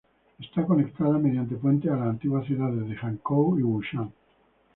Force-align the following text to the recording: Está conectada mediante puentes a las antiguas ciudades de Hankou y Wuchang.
Está 0.39 0.65
conectada 0.65 1.19
mediante 1.19 1.57
puentes 1.57 1.91
a 1.91 1.95
las 1.95 2.07
antiguas 2.07 2.47
ciudades 2.47 2.89
de 2.89 2.95
Hankou 2.97 3.59
y 3.59 3.61
Wuchang. 3.61 4.11